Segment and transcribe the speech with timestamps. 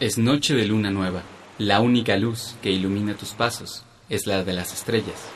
[0.00, 1.24] Es noche de luna nueva.
[1.58, 5.26] La única luz que ilumina tus pasos es la de las estrellas.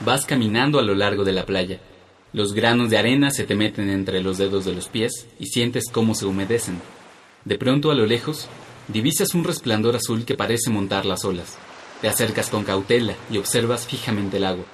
[0.00, 1.80] Vas caminando a lo largo de la playa.
[2.32, 5.84] Los granos de arena se te meten entre los dedos de los pies y sientes
[5.92, 6.80] cómo se humedecen.
[7.44, 8.48] De pronto a lo lejos,
[8.88, 11.58] divisas un resplandor azul que parece montar las olas.
[12.00, 14.64] Te acercas con cautela y observas fijamente el agua.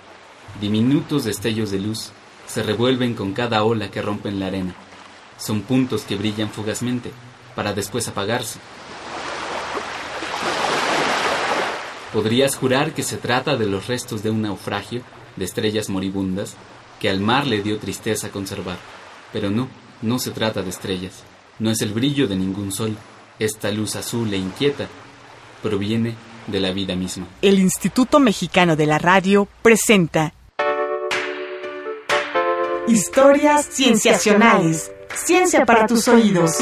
[0.61, 2.13] Diminutos destellos de luz
[2.47, 4.77] se revuelven con cada ola que rompe en la arena.
[5.37, 7.11] Son puntos que brillan fugazmente
[7.55, 8.59] para después apagarse.
[12.13, 15.03] Podrías jurar que se trata de los restos de un naufragio
[15.37, 16.57] de estrellas moribundas
[16.99, 18.79] que al mar le dio tristeza conservar.
[19.33, 19.69] Pero no,
[20.03, 21.23] no se trata de estrellas.
[21.59, 22.97] No es el brillo de ningún sol.
[23.39, 24.89] Esta luz azul e inquieta
[25.63, 26.15] proviene
[26.47, 27.27] de la vida misma.
[27.43, 30.35] El Instituto Mexicano de la Radio presenta
[32.89, 34.91] Historias Cienciacionales.
[35.15, 36.59] Ciencia para tus oídos.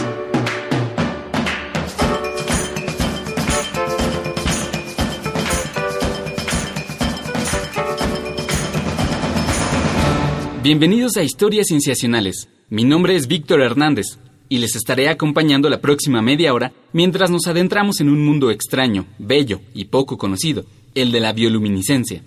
[10.60, 12.48] Bienvenidos a Historias Cienciacionales.
[12.68, 17.46] Mi nombre es Víctor Hernández y les estaré acompañando la próxima media hora mientras nos
[17.46, 20.64] adentramos en un mundo extraño, bello y poco conocido,
[20.96, 22.22] el de la bioluminiscencia.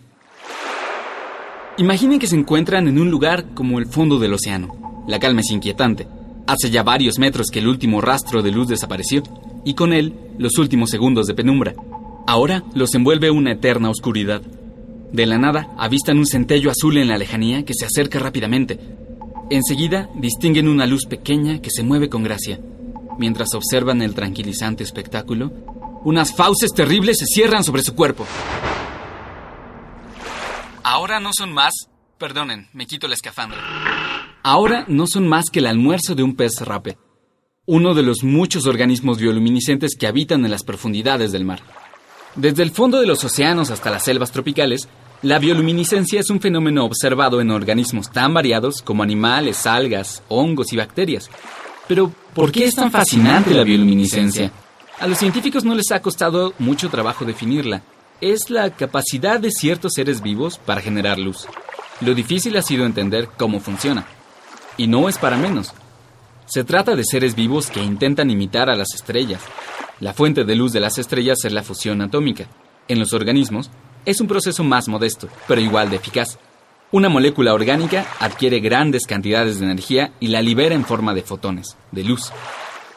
[1.77, 5.03] Imaginen que se encuentran en un lugar como el fondo del océano.
[5.09, 6.07] La calma es inquietante.
[6.47, 9.23] Hace ya varios metros que el último rastro de luz desapareció
[9.65, 11.75] y con él los últimos segundos de penumbra.
[12.27, 14.41] Ahora los envuelve una eterna oscuridad.
[15.11, 18.79] De la nada, avistan un centello azul en la lejanía que se acerca rápidamente.
[19.49, 22.59] Enseguida, distinguen una luz pequeña que se mueve con gracia.
[23.17, 25.51] Mientras observan el tranquilizante espectáculo,
[26.05, 28.25] unas fauces terribles se cierran sobre su cuerpo.
[30.83, 31.73] Ahora no son más...
[32.17, 33.57] Perdonen, me quito la escafandra.
[34.43, 36.97] Ahora no son más que el almuerzo de un pez rape,
[37.65, 41.61] uno de los muchos organismos bioluminiscentes que habitan en las profundidades del mar.
[42.35, 44.87] Desde el fondo de los océanos hasta las selvas tropicales,
[45.21, 50.77] la bioluminiscencia es un fenómeno observado en organismos tan variados como animales, algas, hongos y
[50.77, 51.29] bacterias.
[51.87, 54.51] Pero, ¿por qué es tan fascinante la bioluminiscencia?
[54.99, 57.81] A los científicos no les ha costado mucho trabajo definirla.
[58.19, 61.47] Es la capacidad de ciertos seres vivos para generar luz.
[62.01, 64.05] Lo difícil ha sido entender cómo funciona.
[64.77, 65.73] Y no es para menos.
[66.45, 69.41] Se trata de seres vivos que intentan imitar a las estrellas,
[70.01, 72.47] la fuente de luz de las estrellas es la fusión atómica.
[72.87, 73.69] En los organismos,
[74.05, 76.37] es un proceso más modesto, pero igual de eficaz.
[76.91, 81.77] Una molécula orgánica adquiere grandes cantidades de energía y la libera en forma de fotones,
[81.91, 82.31] de luz.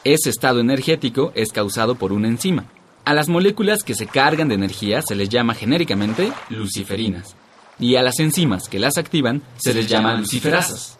[0.03, 2.65] Ese estado energético es causado por una enzima.
[3.05, 7.35] A las moléculas que se cargan de energía se les llama genéricamente luciferinas,
[7.79, 10.97] y a las enzimas que las activan se les llama luciferasas.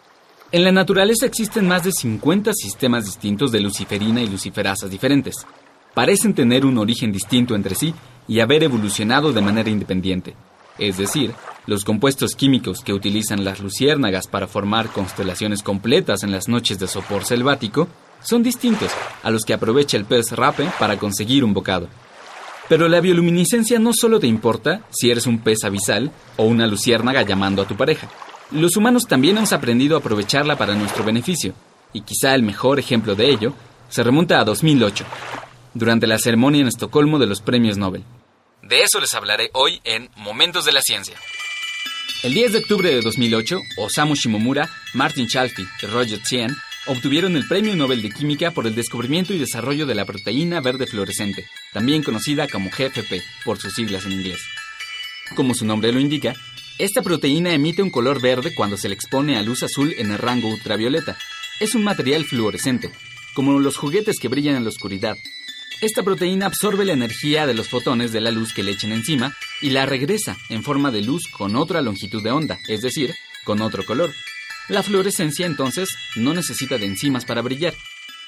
[0.52, 5.44] En la naturaleza existen más de 50 sistemas distintos de luciferina y luciferasas diferentes
[5.96, 7.94] parecen tener un origen distinto entre sí
[8.28, 10.34] y haber evolucionado de manera independiente.
[10.78, 11.32] Es decir,
[11.66, 16.86] los compuestos químicos que utilizan las luciérnagas para formar constelaciones completas en las noches de
[16.86, 17.88] sopor selvático
[18.22, 18.90] son distintos
[19.22, 21.88] a los que aprovecha el pez rape para conseguir un bocado.
[22.68, 27.22] Pero la bioluminiscencia no solo te importa si eres un pez abisal o una luciérnaga
[27.22, 28.08] llamando a tu pareja.
[28.50, 31.52] Los humanos también hemos aprendido a aprovecharla para nuestro beneficio,
[31.92, 33.52] y quizá el mejor ejemplo de ello
[33.88, 35.04] se remonta a 2008,
[35.74, 38.02] durante la ceremonia en Estocolmo de los premios Nobel.
[38.68, 41.14] De eso les hablaré hoy en Momentos de la Ciencia.
[42.24, 46.50] El 10 de octubre de 2008, Osamu Shimomura, Martin Chalfie y Roger Tsien
[46.86, 50.88] obtuvieron el Premio Nobel de Química por el descubrimiento y desarrollo de la proteína verde
[50.88, 54.40] fluorescente, también conocida como GFP por sus siglas en inglés.
[55.36, 56.34] Como su nombre lo indica,
[56.78, 60.18] esta proteína emite un color verde cuando se le expone a luz azul en el
[60.18, 61.16] rango ultravioleta.
[61.60, 62.90] Es un material fluorescente,
[63.32, 65.16] como los juguetes que brillan en la oscuridad,
[65.80, 69.36] esta proteína absorbe la energía de los fotones de la luz que le echen encima
[69.60, 73.14] y la regresa en forma de luz con otra longitud de onda, es decir,
[73.44, 74.12] con otro color.
[74.68, 77.74] La fluorescencia entonces no necesita de enzimas para brillar.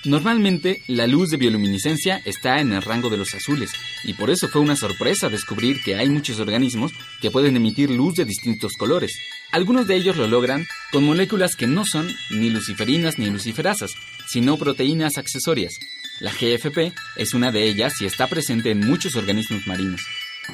[0.05, 3.73] Normalmente la luz de bioluminiscencia está en el rango de los azules
[4.05, 8.15] y por eso fue una sorpresa descubrir que hay muchos organismos que pueden emitir luz
[8.15, 9.19] de distintos colores.
[9.51, 13.95] Algunos de ellos lo logran con moléculas que no son ni luciferinas ni luciferasas,
[14.29, 15.73] sino proteínas accesorias,
[16.21, 20.01] la GFP es una de ellas y está presente en muchos organismos marinos.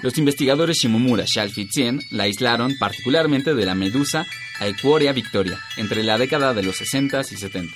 [0.02, 4.26] Los investigadores Shimomura, Shalfi y Tsien la aislaron particularmente de la medusa
[4.58, 7.74] Aequorea victoria entre la década de los 60 y 70.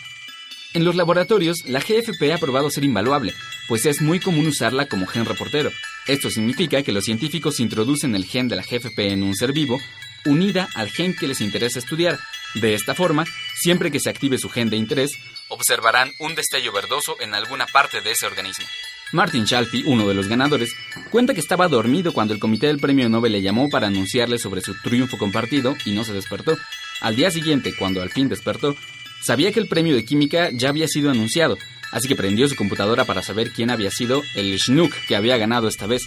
[0.75, 3.33] En los laboratorios, la GFP ha probado ser invaluable,
[3.69, 5.71] pues es muy común usarla como gen reportero.
[6.07, 9.81] Esto significa que los científicos introducen el gen de la GFP en un ser vivo,
[10.27, 12.19] unida al gen que les interesa estudiar.
[12.55, 13.25] De esta forma,
[13.59, 15.19] Siempre que se active su gen de interés,
[15.49, 18.67] observarán un destello verdoso en alguna parte de ese organismo.
[19.13, 20.75] Martin Shalfie, uno de los ganadores,
[21.11, 24.61] cuenta que estaba dormido cuando el comité del premio Nobel le llamó para anunciarle sobre
[24.61, 26.59] su triunfo compartido y no se despertó.
[27.01, 28.77] Al día siguiente, cuando al fin despertó,
[29.23, 31.57] sabía que el premio de química ya había sido anunciado,
[31.91, 35.69] así que prendió su computadora para saber quién había sido el Schnook que había ganado
[35.69, 36.03] esta vez.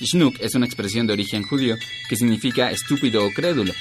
[0.00, 1.76] Schnook es una expresión de origen judío
[2.08, 3.74] que significa estúpido o crédulo.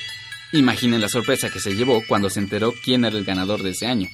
[0.51, 3.87] Imaginen la sorpresa que se llevó cuando se enteró quién era el ganador de ese
[3.87, 4.09] año.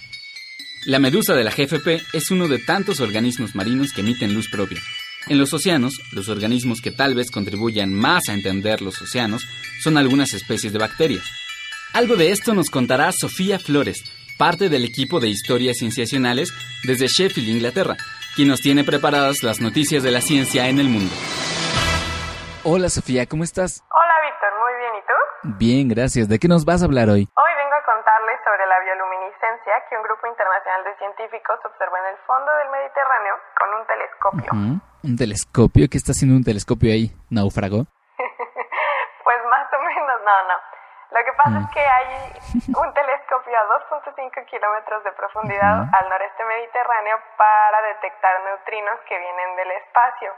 [0.85, 4.79] La medusa de la GFP es uno de tantos organismos marinos que emiten luz propia.
[5.27, 9.45] En los océanos, los organismos que tal vez contribuyan más a entender los océanos
[9.83, 11.23] son algunas especies de bacterias.
[11.93, 14.01] Algo de esto nos contará Sofía Flores,
[14.39, 16.51] parte del equipo de historias cienciacionales
[16.83, 17.95] desde Sheffield, Inglaterra,
[18.35, 21.13] quien nos tiene preparadas las noticias de la ciencia en el mundo.
[22.63, 23.83] Hola Sofía, ¿cómo estás?
[23.89, 25.57] Hola Víctor, muy bien, ¿y tú?
[25.57, 26.27] Bien, gracias.
[26.27, 27.29] ¿De qué nos vas a hablar hoy?
[27.37, 32.05] Hoy vengo a contarles sobre la bioluminiscencia que un grupo internacional de científicos observó en
[32.13, 34.49] el fondo del Mediterráneo con un telescopio.
[34.51, 35.85] Ujú, ¿Un telescopio?
[35.89, 37.13] ¿Qué está haciendo un telescopio ahí?
[37.29, 37.85] ¿Náufrago?
[39.23, 40.57] Pues más o menos, no, no.
[41.11, 42.09] Lo que pasa es que hay
[42.67, 43.63] un telescopio a
[44.03, 50.33] 2.5 kilómetros de profundidad al noreste mediterráneo para detectar neutrinos que vienen del espacio.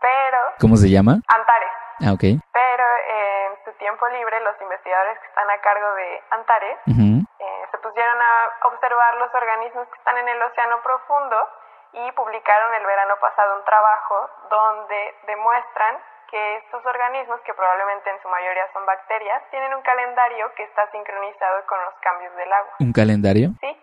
[0.00, 1.20] Pero, ¿Cómo se llama?
[1.28, 1.70] Antares.
[2.00, 2.24] Ah, ok.
[2.52, 7.66] Pero eh, su tiempo libre, los investigadores que están a cargo de Antares Ujú, eh,
[7.70, 11.48] se pusieron a observar los organismos que están en el océano profundo
[11.92, 15.98] y publicaron el verano pasado un trabajo donde demuestran
[16.30, 20.90] que estos organismos, que probablemente en su mayoría son bacterias, tienen un calendario que está
[20.90, 22.72] sincronizado con los cambios del agua.
[22.80, 23.50] ¿Un calendario?
[23.60, 23.82] Sí,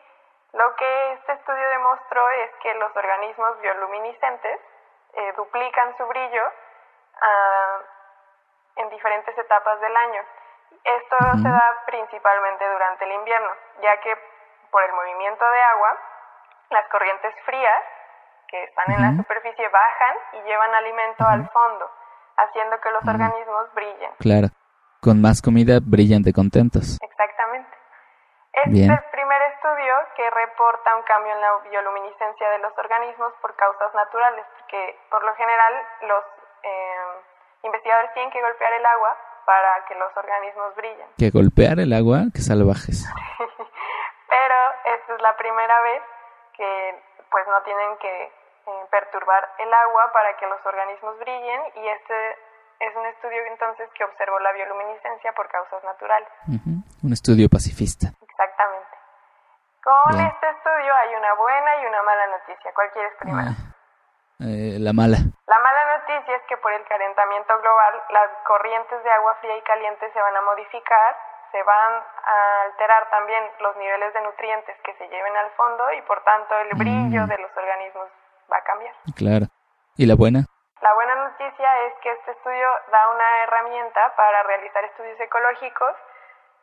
[0.53, 4.59] lo que este estudio demostró es que los organismos bioluminiscentes
[5.13, 6.43] eh, duplican su brillo
[7.21, 7.77] ah,
[8.79, 10.21] en diferentes etapas del año.
[10.83, 11.43] Esto Ujú.
[11.43, 14.17] se da principalmente durante el invierno, ya que
[14.71, 15.97] por el movimiento de agua,
[16.69, 17.83] las corrientes frías
[18.47, 21.89] que están en la superficie bajan y llevan alimento al fondo,
[22.37, 24.11] haciendo que los organismos brillen.
[24.19, 24.47] Claro.
[25.01, 26.97] Con más comida brillan de contentos.
[27.01, 27.69] Exactamente.
[28.53, 28.91] Este Bien.
[28.91, 33.55] es el primer estudio que reporta un cambio en la bioluminiscencia de los organismos por
[33.55, 36.23] causas naturales, porque por lo general los
[36.63, 37.21] eh,
[37.63, 41.07] investigadores tienen que golpear el agua para que los organismos brillen.
[41.17, 43.03] Que golpear el agua, que salvajes.
[44.29, 46.03] Pero esta es la primera vez
[46.53, 51.87] que pues no tienen que eh, perturbar el agua para que los organismos brillen y
[51.87, 52.37] este
[52.79, 56.29] es un estudio entonces que observó la bioluminiscencia por causas naturales.
[56.47, 58.13] Un estudio pacifista.
[58.21, 58.95] Exactamente.
[59.83, 62.71] Con este estudio hay una buena y una mala noticia.
[62.73, 63.49] ¿Cuál quieres primero?
[63.49, 65.17] Ah, eh, la mala.
[65.47, 69.61] La mala noticia es que por el calentamiento global las corrientes de agua fría y
[69.61, 71.15] caliente se van a modificar,
[71.51, 71.93] se van
[72.25, 76.57] a alterar también los niveles de nutrientes que se lleven al fondo y por tanto
[76.59, 77.29] el brillo Mm.
[77.29, 78.07] de los organismos
[78.51, 78.93] va a cambiar.
[79.15, 79.45] Claro.
[79.97, 80.45] ¿Y la buena?
[80.81, 85.93] La buena noticia es que este estudio da una herramienta para realizar estudios ecológicos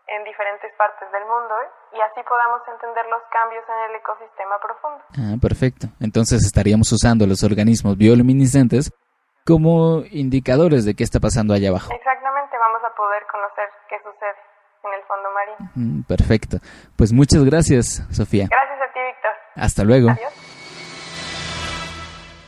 [0.08, 1.54] en diferentes partes del mundo
[1.92, 5.02] y así podamos entender los cambios en el ecosistema profundo.
[5.18, 5.88] Ah, perfecto.
[6.00, 8.92] Entonces estaríamos usando los organismos bioluminiscentes
[9.46, 11.92] como indicadores de qué está pasando allá abajo.
[11.92, 14.34] Exactamente, vamos a poder conocer qué sucede
[14.84, 15.70] en el fondo marino.
[15.74, 16.58] Mm, perfecto.
[16.96, 18.48] Pues muchas gracias, Sofía.
[18.50, 19.30] Gracias a ti, Víctor.
[19.54, 20.10] Hasta luego.
[20.10, 20.32] Adiós.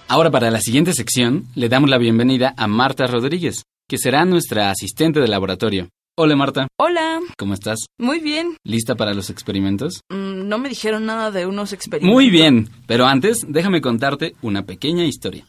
[0.09, 4.71] Ahora para la siguiente sección le damos la bienvenida a Marta Rodríguez, que será nuestra
[4.71, 5.89] asistente de laboratorio.
[6.17, 7.87] Hola Marta, Hola, ¿cómo estás?
[7.97, 8.57] muy bien.
[8.65, 10.01] ¿Lista para los experimentos?
[10.09, 12.13] Mm, no me dijeron nada de unos experimentos.
[12.13, 15.45] Muy bien, pero antes déjame contarte una pequeña historia.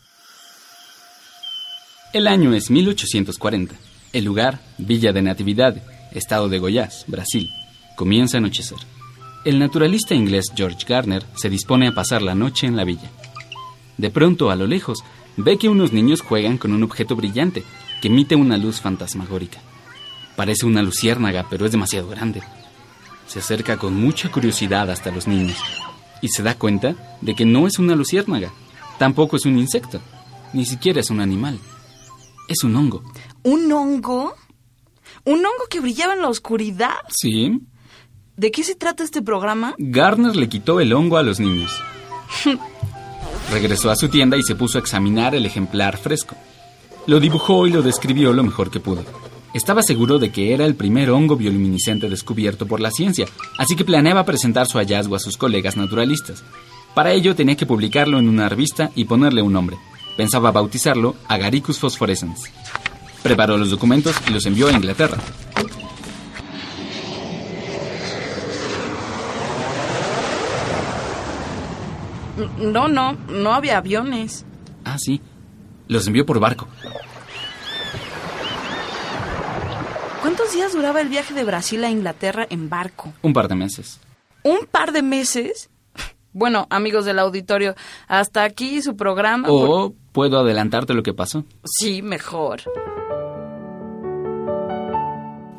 [2.11, 3.75] El año es 1840.
[4.13, 5.75] El lugar, Villa de Natividad,
[6.11, 7.51] estado de Goiás, Brasil.
[7.95, 8.79] Comienza a anochecer.
[9.45, 13.11] El naturalista inglés George Garner se dispone a pasar la noche en la villa.
[13.99, 15.03] De pronto, a lo lejos,
[15.37, 17.63] ve que unos niños juegan con un objeto brillante
[18.01, 19.59] que emite una luz fantasmagórica.
[20.35, 22.41] Parece una luciérnaga, pero es demasiado grande.
[23.27, 25.57] Se acerca con mucha curiosidad hasta los niños
[26.23, 28.51] y se da cuenta de que no es una luciérnaga,
[28.97, 30.01] tampoco es un insecto,
[30.53, 31.59] ni siquiera es un animal.
[32.49, 33.03] Es un hongo.
[33.43, 34.33] ¿Un hongo?
[35.23, 36.95] ¿Un hongo que brillaba en la oscuridad?
[37.09, 37.61] ¿Sí?
[38.35, 39.75] ¿De qué se trata este programa?
[39.77, 41.71] Garner le quitó el hongo a los niños.
[43.51, 46.35] Regresó a su tienda y se puso a examinar el ejemplar fresco.
[47.05, 49.05] Lo dibujó y lo describió lo mejor que pudo.
[49.53, 53.27] Estaba seguro de que era el primer hongo bioluminiscente descubierto por la ciencia,
[53.59, 56.43] así que planeaba presentar su hallazgo a sus colegas naturalistas.
[56.95, 59.77] Para ello tenía que publicarlo en una revista y ponerle un nombre.
[60.19, 62.51] Pensaba bautizarlo Agaricus phosphorescens.
[63.23, 65.17] Preparó los documentos y los envió a Inglaterra.
[72.57, 74.43] No, no, no había aviones.
[74.83, 75.21] Ah, sí.
[75.87, 76.67] Los envió por barco.
[80.21, 83.13] ¿Cuántos días duraba el viaje de Brasil a Inglaterra en barco?
[83.21, 84.01] Un par de meses.
[84.43, 85.69] ¿Un par de meses?
[86.31, 87.73] Bueno, amigos del auditorio,
[88.07, 89.47] hasta aquí su programa.
[89.49, 91.45] O puedo adelantarte lo que pasó.
[91.63, 92.59] Sí, mejor.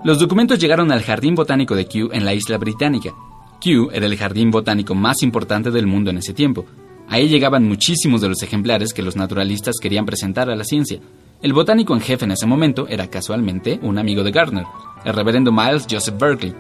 [0.05, 3.15] Los documentos llegaron al Jardín Botánico de Kew en la isla británica.
[3.59, 6.67] Kew era el jardín botánico más importante del mundo en ese tiempo.
[7.09, 11.01] Ahí llegaban muchísimos de los ejemplares que los naturalistas querían presentar a la ciencia.
[11.41, 14.67] El botánico en jefe en ese momento era casualmente un amigo de Gardner,
[15.07, 16.55] el reverendo Miles Joseph Berkeley.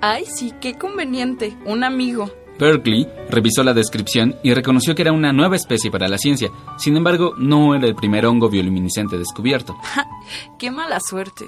[0.00, 1.56] Ay, sí, qué conveniente.
[1.66, 2.32] Un amigo.
[2.58, 6.50] Berkeley revisó la descripción y reconoció que era una nueva especie para la ciencia.
[6.78, 9.76] Sin embargo, no era el primer hongo bioluminiscente descubierto.
[10.58, 11.46] qué mala suerte.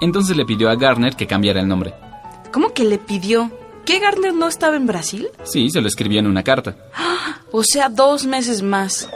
[0.00, 1.94] Entonces le pidió a Gardner que cambiara el nombre.
[2.52, 3.50] ¿Cómo que le pidió?
[3.84, 5.28] ¿Qué Gardner no estaba en Brasil?
[5.44, 6.76] Sí, se lo escribió en una carta.
[7.50, 9.08] O sea, dos meses más.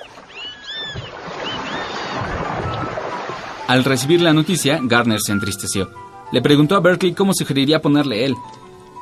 [3.66, 5.90] Al recibir la noticia, Gardner se entristeció.
[6.32, 8.34] Le preguntó a Berkeley cómo sugeriría ponerle él.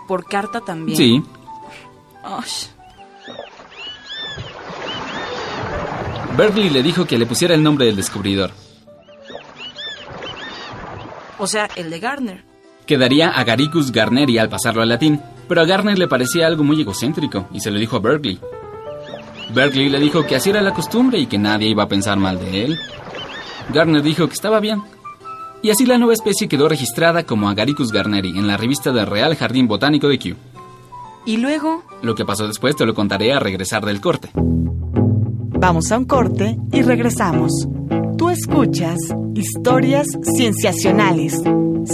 [0.08, 0.96] ¿Por carta también?
[0.96, 1.22] Sí.
[6.36, 8.50] Berkeley le dijo que le pusiera el nombre del descubridor.
[11.38, 12.44] o sea, el de Gardner.
[12.86, 17.48] Quedaría Agaricus Garneri al pasarlo al latín, pero a Gardner le parecía algo muy egocéntrico
[17.52, 18.38] y se lo dijo a Berkeley.
[19.52, 22.38] Berkeley le dijo que así era la costumbre y que nadie iba a pensar mal
[22.38, 22.78] de él.
[23.72, 24.82] Gardner dijo que estaba bien.
[25.62, 29.34] Y así la nueva especie quedó registrada como Agaricus garneri en la revista del Real
[29.36, 30.36] Jardín Botánico de Kew.
[31.26, 34.30] Y luego, Lo que pasó después te lo contaré a regresar del corte.
[34.34, 37.66] Vamos a un corte y regresamos.
[38.18, 38.98] Tú escuchas
[39.34, 41.40] historias cienciacionales.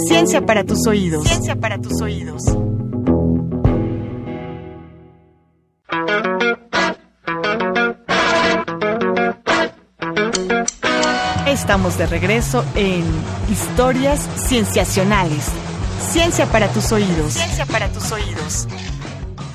[0.07, 1.23] Ciencia para tus oídos.
[1.25, 2.41] Ciencia para tus oídos.
[11.47, 13.03] Estamos de regreso en
[13.49, 15.47] Historias Cienciacionales.
[16.11, 17.33] Ciencia para tus oídos.
[17.33, 18.67] Ciencia para tus oídos.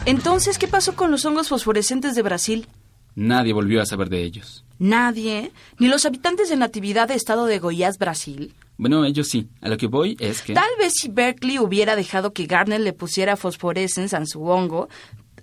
[0.07, 2.69] Entonces, ¿qué pasó con los hongos fosforescentes de Brasil?
[3.17, 4.65] Nadie volvió a saber de ellos.
[4.79, 8.55] Nadie, ni los habitantes de Natividad de Estado de Goiás, Brasil.
[8.77, 9.49] Bueno, ellos sí.
[9.61, 10.55] A lo que voy es que...
[10.55, 14.89] Tal vez si Berkeley hubiera dejado que Gardner le pusiera fosforescence a su hongo,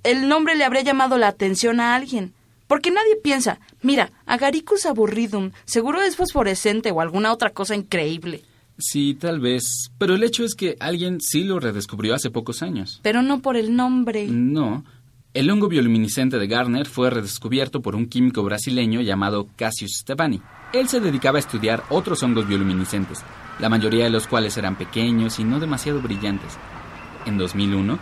[0.03, 2.34] el nombre le habría llamado la atención a alguien.
[2.67, 8.43] Porque nadie piensa, mira, Agaricus aburridum, seguro es fosforescente o alguna otra cosa increíble.
[8.83, 9.91] Sí, tal vez.
[9.97, 12.99] Pero el hecho es que alguien sí lo redescubrió hace pocos años.
[13.01, 14.27] Pero no por el nombre.
[14.27, 14.83] No.
[15.33, 20.41] El hongo bioluminiscente de Gardner fue redescubierto por un químico brasileño llamado Cassius Stefani.
[20.73, 23.23] Él se dedicaba a estudiar otros hongos bioluminiscentes,
[23.59, 26.57] la mayoría de los cuales eran pequeños y no demasiado brillantes.
[27.25, 27.97] En 2001,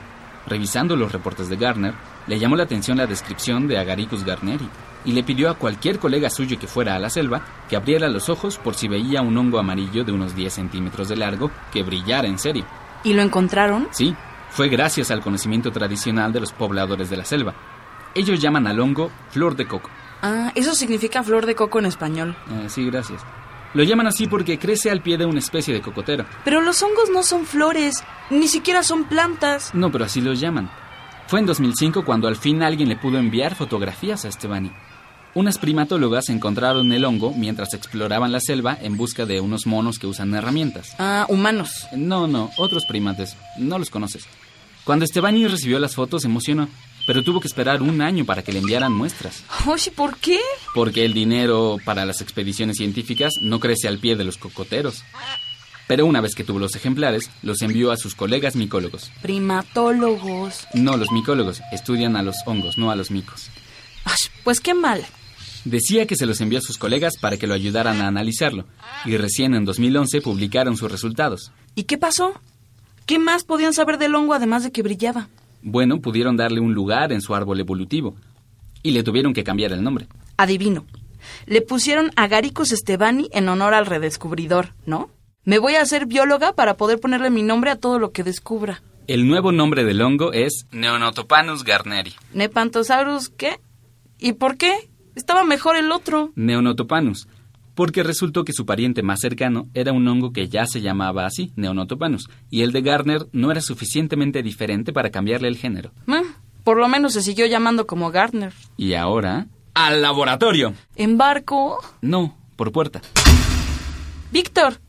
[0.47, 1.93] revisando los reportes de Gardner,
[2.25, 4.67] le llamó la atención la descripción de Agaricus garneri
[5.05, 8.29] y le pidió a cualquier colega suyo que fuera a la selva que abriera los
[8.29, 12.27] ojos por si veía un hongo amarillo de unos 10 centímetros de largo que brillara
[12.27, 12.65] en serio.
[13.03, 13.87] ¿Y lo encontraron?
[13.91, 14.15] Sí,
[14.51, 17.53] fue gracias al conocimiento tradicional de los pobladores de la selva.
[18.13, 19.89] Ellos llaman al hongo flor de coco.
[20.21, 22.35] Ah, eso significa flor de coco en español.
[22.49, 23.21] Eh, sí, gracias.
[23.73, 26.25] Lo llaman así porque crece al pie de una especie de cocotero.
[26.43, 29.73] Pero los hongos no son flores, ni siquiera son plantas.
[29.73, 30.69] No, pero así los llaman.
[31.27, 34.71] Fue en 2005 cuando al fin alguien le pudo enviar fotografías a Estebani.
[35.33, 40.07] Unas primatólogas encontraron el hongo mientras exploraban la selva en busca de unos monos que
[40.07, 40.93] usan herramientas.
[40.99, 41.87] Ah, humanos.
[41.95, 43.37] No, no, otros primates.
[43.57, 44.25] No los conoces.
[44.83, 46.67] Cuando Estebani recibió las fotos se emocionó,
[47.07, 49.43] pero tuvo que esperar un año para que le enviaran muestras.
[49.67, 50.39] Oye, ¿por qué?
[50.75, 55.03] Porque el dinero para las expediciones científicas no crece al pie de los cocoteros.
[55.87, 59.11] Pero una vez que tuvo los ejemplares, los envió a sus colegas micólogos.
[59.21, 60.67] Primatólogos.
[60.73, 63.49] No, los micólogos estudian a los hongos, no a los micos.
[64.03, 65.05] Ay, pues qué mal.
[65.65, 68.65] Decía que se los envió a sus colegas para que lo ayudaran a analizarlo,
[69.05, 71.51] y recién en 2011 publicaron sus resultados.
[71.75, 72.33] ¿Y qué pasó?
[73.05, 75.29] ¿Qué más podían saber del hongo además de que brillaba?
[75.61, 78.15] Bueno, pudieron darle un lugar en su árbol evolutivo,
[78.81, 80.07] y le tuvieron que cambiar el nombre.
[80.37, 80.85] Adivino.
[81.45, 85.11] Le pusieron Agaricus Estebani en honor al redescubridor, ¿no?
[85.43, 88.81] Me voy a hacer bióloga para poder ponerle mi nombre a todo lo que descubra.
[89.07, 92.13] El nuevo nombre del hongo es Neonotopanus garneri.
[92.33, 93.59] ¿Nepantosaurus qué?
[94.19, 94.90] ¿Y por qué?
[95.15, 96.31] Estaba mejor el otro.
[96.35, 97.27] Neonotopanus,
[97.75, 101.51] porque resultó que su pariente más cercano era un hongo que ya se llamaba así,
[101.55, 105.91] Neonotopanus, y el de Gardner no era suficientemente diferente para cambiarle el género.
[106.63, 108.53] Por lo menos se siguió llamando como Gardner.
[108.77, 109.47] Y ahora...
[109.73, 110.73] ¡Al laboratorio!
[110.95, 111.79] ¿En barco?
[112.01, 113.01] No, por puerta.
[114.31, 114.79] Víctor,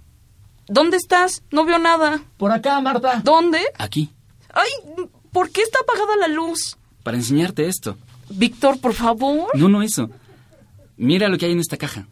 [0.67, 1.43] ¿dónde estás?
[1.51, 2.21] No veo nada.
[2.37, 3.21] Por acá, Marta.
[3.25, 3.61] ¿Dónde?
[3.79, 4.11] Aquí,
[4.55, 4.69] Ay,
[5.33, 6.77] ¿por qué está apagada la luz?
[7.03, 7.97] para enseñarte esto.
[8.39, 9.49] Víctor, por favor.
[9.55, 10.11] No, no eso.
[10.97, 12.07] Mira lo que hay en esta caja.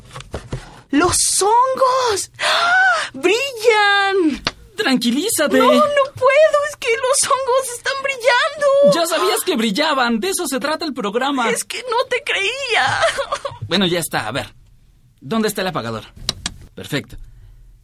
[0.90, 2.30] ¡Los hongos!
[2.40, 3.10] ¡Ah!
[3.14, 4.42] ¡Brillan!
[4.76, 5.58] ¡Tranquilízate!
[5.58, 8.94] No, no puedo, es que los hongos están brillando.
[8.94, 11.50] Ya sabías que brillaban, de eso se trata el programa.
[11.50, 13.00] Es que no te creía.
[13.68, 14.52] Bueno, ya está, a ver.
[15.20, 16.02] ¿Dónde está el apagador?
[16.74, 17.16] Perfecto.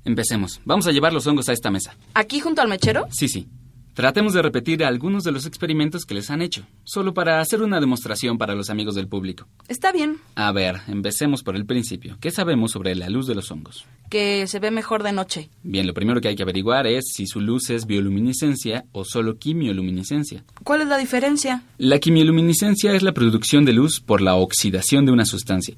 [0.05, 0.61] Empecemos.
[0.65, 1.95] Vamos a llevar los hongos a esta mesa.
[2.13, 3.07] ¿Aquí junto al mechero?
[3.13, 3.47] Sí, sí.
[3.97, 7.81] Tratemos de repetir algunos de los experimentos que les han hecho, solo para hacer una
[7.81, 9.49] demostración para los amigos del público.
[9.69, 10.19] Está bien.
[10.35, 12.19] A ver, empecemos por el principio.
[12.21, 13.87] ¿Qué sabemos sobre la luz de los hongos?
[14.11, 15.49] Que se ve mejor de noche.
[15.63, 19.39] Bien, lo primero que hay que averiguar es si su luz es bioluminiscencia o solo
[19.39, 20.45] quimioluminiscencia.
[20.63, 21.63] ¿Cuál es la diferencia?
[21.79, 25.75] La quimioluminiscencia es la producción de luz por la oxidación de una sustancia.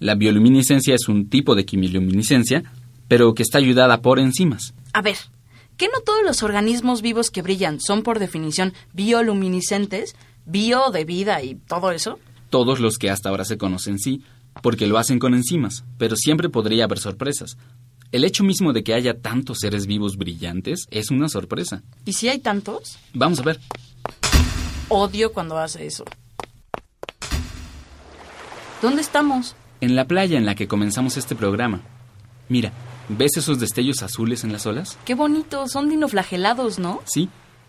[0.00, 2.62] La bioluminiscencia es un tipo de quimioluminiscencia,
[3.08, 4.74] pero que está ayudada por enzimas.
[4.92, 5.16] A ver,
[5.76, 10.16] ¿qué no todos los organismos vivos que brillan son por definición bioluminiscentes?
[10.46, 12.18] Bio de vida y todo eso.
[12.50, 14.22] Todos los que hasta ahora se conocen sí,
[14.62, 17.56] porque lo hacen con enzimas, pero siempre podría haber sorpresas.
[18.12, 21.82] El hecho mismo de que haya tantos seres vivos brillantes es una sorpresa.
[22.04, 22.98] ¿Y si hay tantos?
[23.12, 23.60] Vamos a ver.
[24.88, 26.04] Odio cuando hace eso.
[28.80, 29.56] ¿Dónde estamos?
[29.80, 31.80] En la playa en la que comenzamos este programa.
[32.48, 32.72] Mira,
[33.08, 34.98] ¿ves esos destellos azules en las olas?
[35.04, 37.00] Qué bonito, son dinoflagelados, ¿no?
[37.04, 37.28] Sí,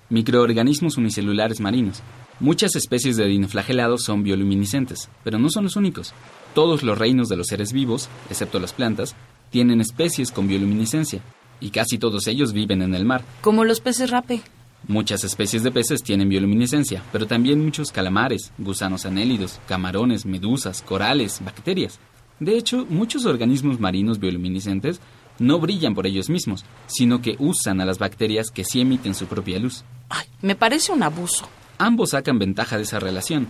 [0.10, 2.02] microorganismos unicelulares marinos.
[2.40, 6.14] Muchas especies de dinoflagelados son bioluminiscentes, pero no son los únicos.
[6.54, 9.16] Todos los reinos de los seres vivos, excepto las plantas,
[9.50, 11.22] tienen especies con bioluminiscencia,
[11.60, 13.24] y casi todos ellos viven en el mar.
[13.42, 14.42] Como los peces rape.
[14.88, 21.42] Muchas especies de peces tienen bioluminiscencia, pero también muchos calamares, gusanos anélidos, camarones, medusas, corales,
[21.44, 22.00] bacterias.
[22.40, 25.00] De hecho, muchos organismos marinos bioluminiscentes
[25.40, 29.26] no brillan por ellos mismos, sino que usan a las bacterias que sí emiten su
[29.28, 29.84] propia luz.
[30.10, 31.48] Ay, me parece un abuso.
[31.78, 33.48] Ambos sacan ventaja de esa relación.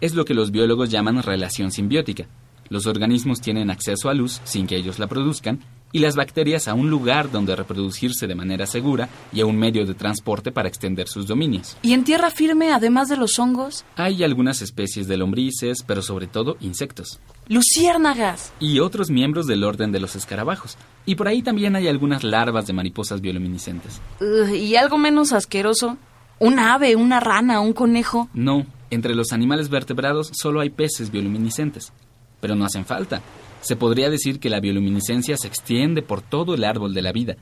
[0.00, 2.26] Es lo que los biólogos llaman relación simbiótica.
[2.68, 5.60] Los organismos tienen acceso a luz sin que ellos la produzcan
[5.92, 9.86] y las bacterias a un lugar donde reproducirse de manera segura y a un medio
[9.86, 11.76] de transporte para extender sus dominios.
[11.82, 13.84] ¿Y en tierra firme, además de los hongos?
[13.94, 17.20] Hay algunas especies de lombrices, pero sobre todo insectos.
[17.48, 18.52] Luciérnagas.
[18.60, 20.76] Y otros miembros del orden de los escarabajos.
[21.06, 24.00] Y por ahí también hay algunas larvas de mariposas bioluminiscentes.
[24.20, 25.98] Uh, ¿Y algo menos asqueroso?
[26.38, 28.28] ¿Un ave, una rana, un conejo?
[28.32, 31.92] No, entre los animales vertebrados solo hay peces bioluminiscentes.
[32.40, 33.20] Pero no hacen falta.
[33.60, 37.36] Se podría decir que la bioluminiscencia se extiende por todo el árbol de la vida.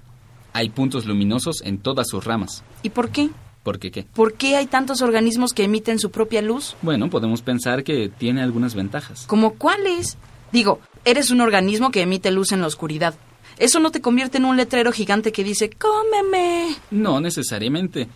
[0.53, 2.63] Hay puntos luminosos en todas sus ramas.
[2.83, 3.31] ¿Y por qué?
[3.63, 4.05] ¿Por qué qué?
[4.05, 6.77] ¿Por qué hay tantos organismos que emiten su propia luz?
[6.83, 9.27] Bueno, podemos pensar que tiene algunas ventajas.
[9.27, 10.19] ¿Como cuáles?
[10.51, 13.15] Digo, eres un organismo que emite luz en la oscuridad.
[13.59, 16.75] Eso no te convierte en un letrero gigante que dice ¡Cómeme!
[16.91, 18.09] No necesariamente.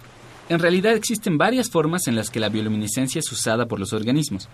[0.48, 4.48] En realidad existen varias formas en las que la bioluminiscencia es usada por los organismos.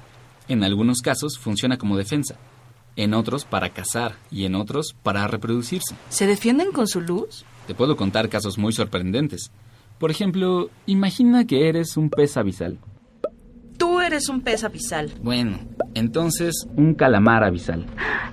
[0.48, 2.36] En algunos casos funciona como defensa,
[2.96, 5.94] en otros para cazar y en otros para reproducirse.
[6.08, 7.44] ¿Se defienden con su luz?
[7.66, 9.50] Te puedo contar casos muy sorprendentes.
[10.02, 12.76] Por ejemplo, imagina que eres un pez abisal.
[13.78, 15.12] Tú eres un pez abisal.
[15.22, 15.58] Bueno,
[15.94, 17.86] entonces un calamar abisal.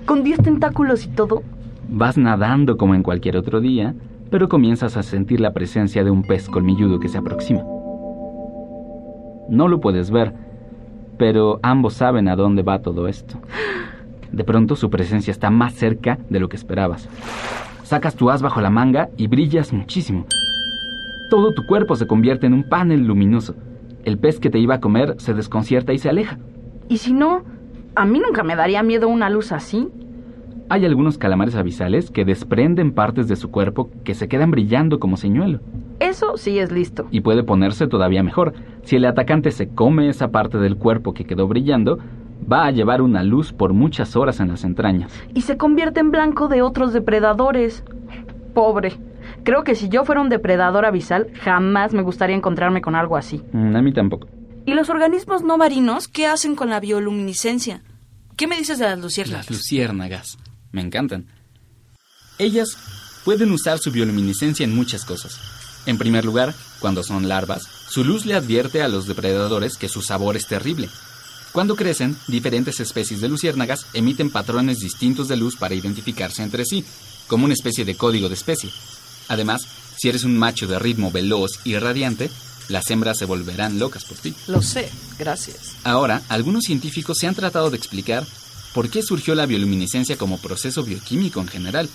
[0.04, 1.44] ¿Con 10 tentáculos y todo?
[1.88, 3.94] Vas nadando como en cualquier otro día,
[4.32, 7.62] pero comienzas a sentir la presencia de un pez colmilludo que se aproxima.
[9.48, 10.34] No lo puedes ver,
[11.18, 13.38] pero ambos saben a dónde va todo esto.
[14.32, 17.08] De pronto su presencia está más cerca de lo que esperabas.
[17.84, 20.26] Sacas tu as bajo la manga y brillas muchísimo.
[21.30, 23.54] Todo tu cuerpo se convierte en un panel luminoso.
[24.04, 26.38] El pez que te iba a comer se desconcierta y se aleja.
[26.88, 27.44] ¿Y si no?
[27.94, 29.88] A mí nunca me daría miedo una luz así.
[30.68, 35.16] Hay algunos calamares abisales que desprenden partes de su cuerpo que se quedan brillando como
[35.16, 35.60] señuelo.
[36.00, 37.06] Eso sí es listo.
[37.12, 38.52] Y puede ponerse todavía mejor.
[38.82, 42.00] Si el atacante se come esa parte del cuerpo que quedó brillando,
[42.50, 45.12] va a llevar una luz por muchas horas en las entrañas.
[45.32, 47.84] Y se convierte en blanco de otros depredadores.
[48.52, 48.94] Pobre.
[49.44, 53.42] Creo que si yo fuera un depredador abisal, jamás me gustaría encontrarme con algo así.
[53.52, 54.28] Mm, a mí tampoco.
[54.66, 57.82] ¿Y los organismos no marinos qué hacen con la bioluminiscencia?
[58.36, 59.46] ¿Qué me dices de las luciérnagas?
[59.46, 60.38] Las luciérnagas.
[60.72, 61.26] Me encantan.
[62.38, 62.76] Ellas
[63.24, 65.38] pueden usar su bioluminiscencia en muchas cosas.
[65.86, 70.02] En primer lugar, cuando son larvas, su luz le advierte a los depredadores que su
[70.02, 70.88] sabor es terrible.
[71.52, 76.84] Cuando crecen, diferentes especies de luciérnagas emiten patrones distintos de luz para identificarse entre sí,
[77.26, 78.70] como una especie de código de especie.
[79.30, 79.62] Además,
[79.96, 82.30] si eres un macho de ritmo veloz y radiante,
[82.68, 84.34] las hembras se volverán locas por ti.
[84.48, 85.76] Lo sé, gracias.
[85.84, 88.26] Ahora, algunos científicos se han tratado de explicar
[88.74, 91.88] por qué surgió la bioluminiscencia como proceso bioquímico en general.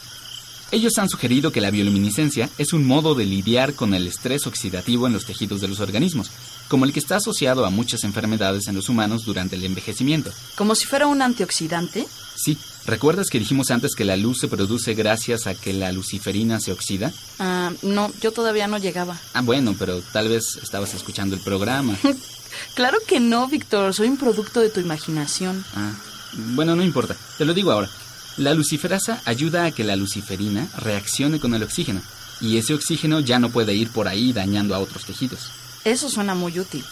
[0.72, 5.06] Ellos han sugerido que la bioluminiscencia es un modo de lidiar con el estrés oxidativo
[5.06, 6.32] en los tejidos de los organismos,
[6.68, 10.32] como el que está asociado a muchas enfermedades en los humanos durante el envejecimiento.
[10.56, 12.08] Como si fuera un antioxidante.
[12.36, 16.60] Sí, ¿recuerdas que dijimos antes que la luz se produce gracias a que la luciferina
[16.60, 17.14] se oxida?
[17.40, 19.18] Ah, no, yo todavía no llegaba.
[19.34, 21.98] Ah, bueno, pero tal vez estabas escuchando el programa.
[22.76, 25.64] claro que no, Víctor, soy un producto de tu imaginación.
[25.76, 25.94] Ah,
[26.34, 27.90] bueno, no importa, te lo digo ahora.
[28.38, 32.02] La luciferasa ayuda a que la luciferina reaccione con el oxígeno
[32.42, 35.52] y ese oxígeno ya no puede ir por ahí dañando a otros tejidos.
[35.86, 36.84] Eso suena muy útil.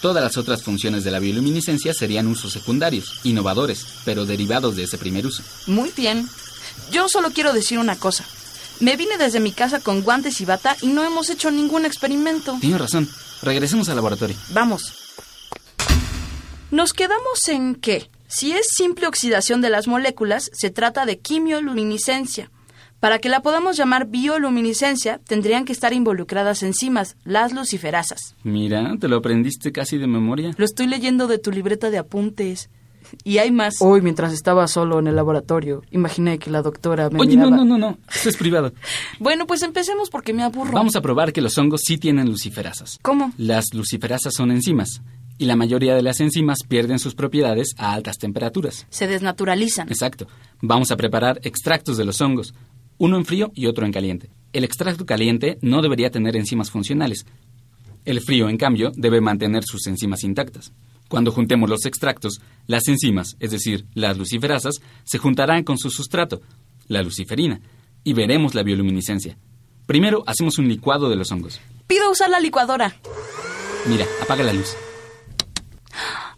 [0.00, 4.96] Todas las otras funciones de la bioluminiscencia serían usos secundarios, innovadores, pero derivados de ese
[4.96, 5.42] primer uso.
[5.66, 6.28] Muy bien.
[6.90, 8.24] Yo solo quiero decir una cosa.
[8.78, 12.56] Me vine desde mi casa con guantes y bata y no hemos hecho ningún experimento.
[12.60, 13.08] Tienes razón.
[13.42, 14.36] Regresemos al laboratorio.
[14.50, 14.92] Vamos.
[16.70, 22.51] Nos quedamos en que, si es simple oxidación de las moléculas, se trata de quimioluminiscencia.
[23.02, 28.36] Para que la podamos llamar bioluminiscencia, tendrían que estar involucradas enzimas, las luciferasas.
[28.44, 30.52] Mira, te lo aprendiste casi de memoria.
[30.56, 32.70] Lo estoy leyendo de tu libreta de apuntes.
[33.24, 33.74] Y hay más.
[33.80, 37.64] Hoy, mientras estaba solo en el laboratorio, imaginé que la doctora me Oye, no, no,
[37.64, 37.98] no, no.
[38.08, 38.72] Eso es privado.
[39.18, 40.70] bueno, pues empecemos porque me aburro.
[40.70, 43.00] Vamos a probar que los hongos sí tienen luciferasas.
[43.02, 43.32] ¿Cómo?
[43.36, 45.02] Las luciferasas son enzimas.
[45.38, 48.86] Y la mayoría de las enzimas pierden sus propiedades a altas temperaturas.
[48.90, 49.88] Se desnaturalizan.
[49.88, 50.28] Exacto.
[50.60, 52.54] Vamos a preparar extractos de los hongos
[53.02, 54.30] uno en frío y otro en caliente.
[54.52, 57.26] El extracto caliente no debería tener enzimas funcionales.
[58.04, 60.72] El frío, en cambio, debe mantener sus enzimas intactas.
[61.08, 66.42] Cuando juntemos los extractos, las enzimas, es decir, las luciferasas, se juntarán con su sustrato,
[66.86, 67.60] la luciferina,
[68.04, 69.36] y veremos la bioluminiscencia.
[69.86, 71.60] Primero hacemos un licuado de los hongos.
[71.88, 72.94] Pido usar la licuadora.
[73.88, 74.76] Mira, apaga la luz.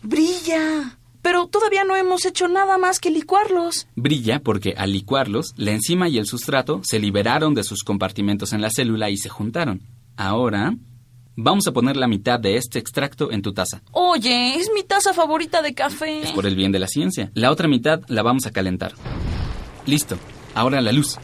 [0.03, 0.97] ¡Brilla!
[1.25, 3.87] Pero todavía no hemos hecho nada más que licuarlos.
[3.97, 8.61] Brilla porque al licuarlos, la enzima y el sustrato se liberaron de sus compartimentos en
[8.61, 9.81] la célula y se juntaron.
[10.19, 10.77] Ahora,
[11.35, 13.83] vamos a poner la mitad de este extracto en tu taza.
[13.93, 16.25] Oye, es mi taza favorita de café.
[16.25, 17.31] Es por el bien de la ciencia.
[17.33, 18.93] La otra mitad la vamos a calentar.
[19.87, 20.19] Listo.
[20.55, 21.17] Ahora la luz.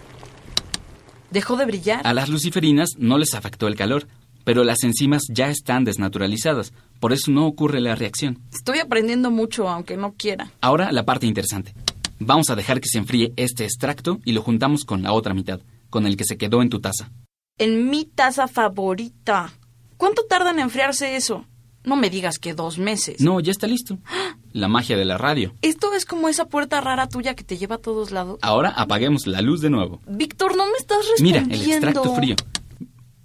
[1.30, 2.06] ¿Dejó de brillar?
[2.06, 4.08] A las luciferinas no les afectó el calor,
[4.44, 8.38] pero las enzimas ya están desnaturalizadas, por eso no ocurre la reacción.
[8.52, 10.52] Estoy aprendiendo mucho, aunque no quiera.
[10.60, 11.74] Ahora la parte interesante.
[12.18, 15.60] Vamos a dejar que se enfríe este extracto y lo juntamos con la otra mitad,
[15.88, 17.10] con el que se quedó en tu taza.
[17.56, 19.52] En mi taza favorita.
[19.96, 21.46] ¿Cuánto tarda en enfriarse eso?
[21.82, 23.22] No me digas que dos meses.
[23.22, 23.98] No, ya está listo.
[24.52, 25.54] La magia de la radio.
[25.62, 28.38] Esto es como esa puerta rara tuya que te lleva a todos lados.
[28.42, 30.00] Ahora apaguemos la luz de nuevo.
[30.08, 31.48] Víctor, no me estás respondiendo.
[31.48, 32.34] Mira, el extracto frío.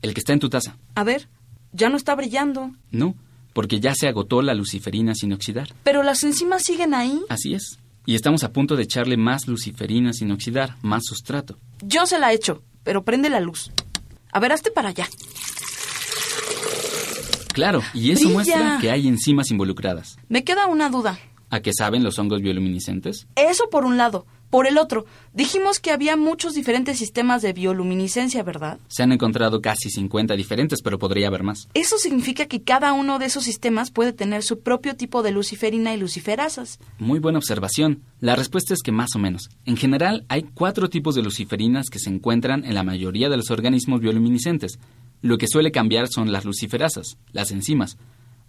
[0.03, 0.77] El que está en tu taza.
[0.93, 1.27] A ver,
[1.71, 2.71] ya no está brillando.
[2.91, 3.15] No,
[3.55, 5.69] porque ya se agotó la luciferina sin oxidar.
[5.81, 7.21] Pero las enzimas siguen ahí.
[7.29, 7.79] Así es.
[8.05, 11.57] Y estamos a punto de echarle más luciferina sin oxidar, más sustrato.
[11.81, 13.71] Yo se la echo, pero prende la luz.
[14.33, 15.07] A ver, hazte para allá.
[17.53, 20.17] Claro, y eso muestra que hay enzimas involucradas.
[20.27, 21.17] Me queda una duda.
[21.49, 23.25] ¿A qué saben los hongos bioluminiscentes?
[23.37, 24.25] Eso por un lado.
[24.55, 28.79] Por el otro, dijimos que había muchos diferentes sistemas de bioluminiscencia, ¿verdad?
[28.87, 31.67] Se han encontrado casi 50 diferentes, pero podría haber más.
[31.73, 35.93] Eso significa que cada uno de esos sistemas puede tener su propio tipo de luciferina
[35.93, 36.79] y luciferasas.
[36.99, 38.03] Muy buena observación.
[38.21, 39.49] La respuesta es que más o menos.
[39.65, 43.51] En general, hay cuatro tipos de luciferinas que se encuentran en la mayoría de los
[43.51, 44.79] organismos bioluminiscentes.
[45.21, 47.97] Lo que suele cambiar son las luciferasas, las enzimas.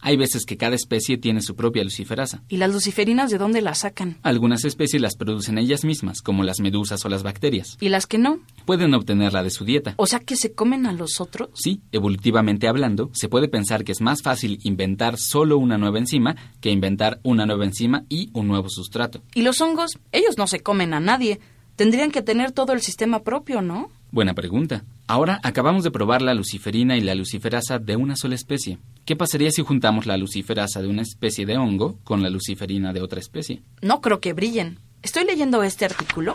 [0.07, 2.45] Hay veces que cada especie tiene su propia luciferasa.
[2.49, 4.19] ¿Y las luciferinas de dónde las sacan?
[4.23, 7.77] Algunas especies las producen ellas mismas, como las medusas o las bacterias.
[7.81, 8.39] ¿Y las que no?
[8.67, 9.95] Pueden obtenerla de su dieta.
[9.97, 11.49] ¿O sea que se comen a los otros?
[11.55, 16.37] Sí, evolutivamente hablando, se puede pensar que es más fácil inventar solo una nueva enzima
[16.61, 19.25] que inventar una nueva enzima y un nuevo sustrato.
[19.35, 19.99] ¿Y los hongos?
[20.13, 21.41] Ellos no se comen a nadie.
[21.75, 23.91] Tendrían que tener todo el sistema propio, ¿no?
[24.13, 24.85] Buena pregunta.
[25.09, 28.79] Ahora acabamos de probar la luciferina y la luciferasa de una sola especie.
[29.05, 33.03] ¿Qué pasaría si juntamos la luciferasa de una especie de hongo con la luciferina de
[33.03, 33.63] otra especie?
[33.83, 34.81] No creo que brillen.
[35.03, 36.35] Estoy leyendo este artículo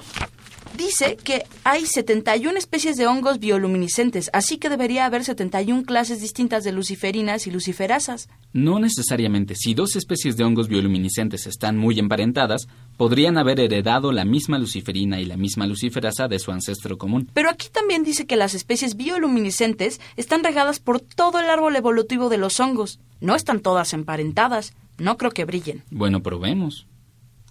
[0.78, 6.64] dice que hay 71 especies de hongos bioluminiscentes, así que debería haber 71 clases distintas
[6.64, 8.30] de luciferinas y luciferasas.
[8.54, 9.56] No necesariamente.
[9.56, 15.20] Si dos especies de hongos bioluminiscentes están muy emparentadas, podrían haber heredado la misma luciferina
[15.20, 17.30] y la misma luciferasa de su ancestro común.
[17.34, 22.30] Pero aquí también dice que las especies bioluminiscentes están regadas por todo el árbol evolutivo
[22.30, 23.00] de los hongos.
[23.20, 24.74] No están todas emparentadas.
[24.98, 25.84] No creo que brillen.
[25.90, 26.86] Bueno, probemos.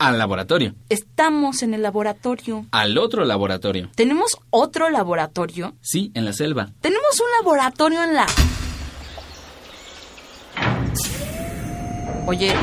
[0.01, 0.75] Al laboratorio.
[0.89, 2.65] Estamos en el laboratorio.
[2.71, 3.91] Al otro laboratorio.
[3.95, 5.75] ¿Tenemos otro laboratorio?
[5.83, 6.71] Sí, en la selva.
[6.81, 8.27] Tenemos un laboratorio en la...
[12.27, 12.55] Oye,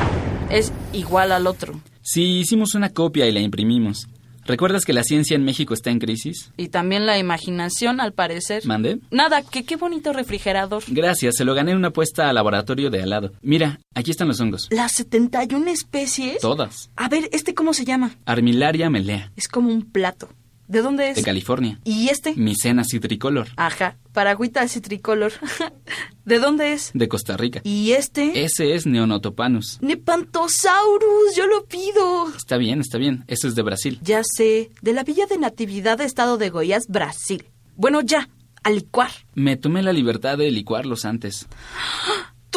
[0.50, 1.80] es igual al otro.
[2.02, 4.08] Sí, hicimos una copia y la imprimimos.
[4.48, 6.52] ¿Recuerdas que la ciencia en México está en crisis?
[6.56, 8.66] Y también la imaginación, al parecer.
[8.66, 9.00] ¿Mande?
[9.12, 10.84] Nada, que qué bonito refrigerador.
[10.88, 13.34] Gracias, se lo gané en una apuesta al laboratorio de al lado.
[13.42, 14.68] Mira, aquí están los hongos.
[14.72, 16.40] ¿Las 71 especies?
[16.40, 16.90] Todas.
[16.96, 18.16] A ver, ¿este cómo se llama?
[18.26, 20.30] Armillaria melea, Es como un plato.
[20.68, 21.16] ¿De dónde es?
[21.16, 21.80] de California.
[21.86, 22.34] ¿Y este?
[22.36, 25.32] Micena citricolor, Ajá, paragüita citricolor.
[26.26, 26.92] ¿De dónde es?
[26.94, 27.62] de Costa Rica.
[27.64, 28.44] ¿Y este?
[28.44, 29.78] Ese es Neonotopanus.
[29.82, 32.28] Nepantosaurus, yo lo pido.
[32.36, 33.24] Está bien, está bien.
[33.28, 34.00] Eso es de Brasil.
[34.02, 37.46] Ya sé, de la Villa de Natividad, Estado de Goiás, Brasil.
[37.76, 38.28] Bueno, ya,
[38.64, 39.12] a licuar.
[39.36, 41.48] Me tomé la libertad de licuarlos antes.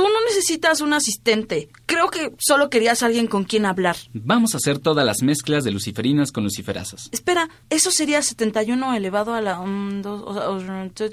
[0.01, 1.69] Tú no necesitas un asistente.
[1.85, 3.97] Creo que solo querías alguien con quien hablar.
[4.15, 7.11] Vamos a hacer todas las mezclas de luciferinas con luciferasas.
[7.13, 9.61] Espera, eso sería 71 elevado a la...
[9.61, 10.59] um, dos- o sea, o
[10.95, 11.11] sea,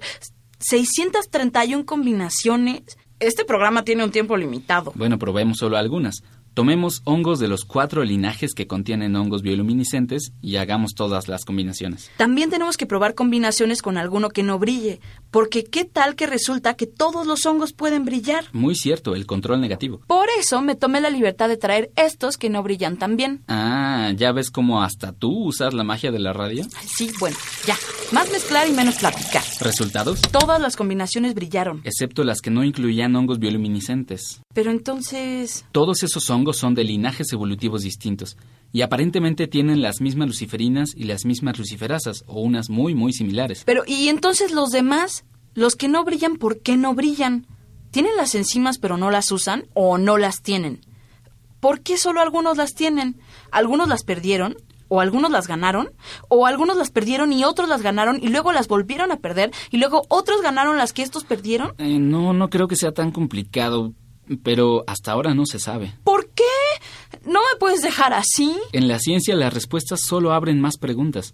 [0.60, 2.82] 631 combinaciones.
[3.20, 4.94] Este programa tiene un tiempo limitado.
[4.96, 6.22] Bueno, probemos solo algunas.
[6.58, 12.10] Tomemos hongos de los cuatro linajes que contienen hongos bioluminiscentes y hagamos todas las combinaciones.
[12.18, 16.74] También tenemos que probar combinaciones con alguno que no brille, porque qué tal que resulta
[16.74, 18.46] que todos los hongos pueden brillar.
[18.54, 20.02] Muy cierto, el control negativo.
[20.08, 23.44] Por eso me tomé la libertad de traer estos que no brillan tan bien.
[23.48, 26.66] Ah, ¿ya ves cómo hasta tú usas la magia de la radio?
[26.88, 27.78] Sí, bueno, ya.
[28.12, 29.44] Más mezclar y menos platicar.
[29.60, 30.22] ¿Resultados?
[30.22, 31.82] Todas las combinaciones brillaron.
[31.84, 34.42] Excepto las que no incluían hongos bioluminiscentes.
[34.54, 35.66] Pero entonces...
[35.74, 38.38] Todos esos hongos son de linajes evolutivos distintos
[38.72, 43.64] y aparentemente tienen las mismas luciferinas y las mismas luciferasas o unas muy muy similares.
[43.66, 45.26] Pero, ¿y entonces los demás?
[45.54, 47.48] Los que no brillan, ¿por qué no brillan?
[47.92, 50.82] ¿Tienen las enzimas pero no las usan o no las tienen?
[51.60, 53.20] ¿Por qué solo algunos las tienen?
[53.52, 54.58] ¿Algunos las perdieron?
[54.90, 55.90] ¿O algunos las ganaron?
[56.30, 59.78] ¿O algunos las perdieron y otros las ganaron y luego las volvieron a perder y
[59.78, 61.74] luego otros ganaron las que estos perdieron?
[61.78, 63.94] Eh, no, no creo que sea tan complicado,
[64.44, 65.94] pero hasta ahora no se sabe.
[66.04, 66.44] ¿Por qué?
[67.26, 68.56] ¿No me puedes dejar así?
[68.72, 71.34] En la ciencia las respuestas solo abren más preguntas.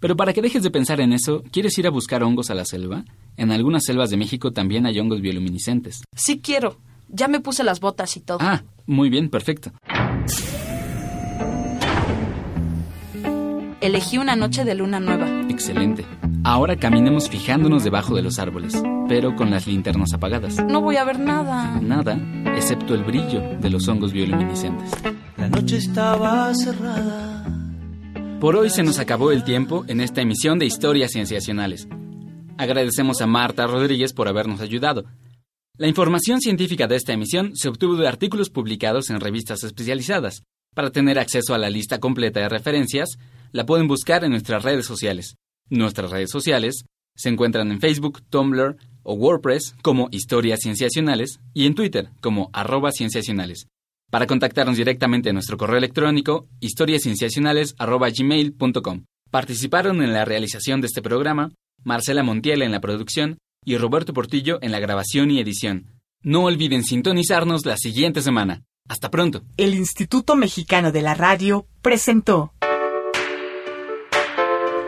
[0.00, 2.64] Pero para que dejes de pensar en eso, ¿quieres ir a buscar hongos a la
[2.64, 3.04] selva?
[3.36, 6.02] En algunas selvas de México también hay hongos bioluminiscentes.
[6.16, 6.76] Sí quiero.
[7.08, 8.38] Ya me puse las botas y todo.
[8.40, 9.70] Ah, muy bien, perfecto.
[13.82, 15.26] Elegí una noche de luna nueva.
[15.48, 16.06] Excelente.
[16.44, 20.64] Ahora caminemos fijándonos debajo de los árboles, pero con las linternas apagadas.
[20.64, 21.80] No voy a ver nada.
[21.80, 22.16] Nada,
[22.56, 24.88] excepto el brillo de los hongos bioluminiscentes.
[25.36, 27.44] La noche estaba cerrada.
[28.38, 31.88] Por hoy se nos acabó el tiempo en esta emisión de Historias Cienciacionales.
[32.58, 35.06] Agradecemos a Marta Rodríguez por habernos ayudado.
[35.76, 40.44] La información científica de esta emisión se obtuvo de artículos publicados en revistas especializadas.
[40.72, 43.18] Para tener acceso a la lista completa de referencias,
[43.52, 45.36] la pueden buscar en nuestras redes sociales.
[45.68, 51.74] Nuestras redes sociales se encuentran en Facebook, Tumblr o WordPress como Historias Cienciacionales y en
[51.74, 53.66] Twitter como arroba cienciacionales.
[54.10, 59.04] Para contactarnos directamente a nuestro correo electrónico historiascienciacionales.gmail.com.
[59.30, 61.52] Participaron en la realización de este programa
[61.84, 65.86] Marcela Montiel en la producción y Roberto Portillo en la grabación y edición.
[66.22, 68.62] No olviden sintonizarnos la siguiente semana.
[68.88, 69.42] Hasta pronto.
[69.56, 72.52] El Instituto Mexicano de la Radio presentó